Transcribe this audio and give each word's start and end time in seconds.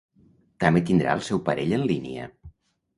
També 0.63 0.83
tindrà 0.89 1.15
el 1.19 1.23
seu 1.29 1.45
parell 1.51 1.79
en 1.81 1.87
línia. 1.95 2.29